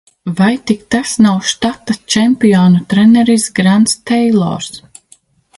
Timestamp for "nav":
1.25-1.35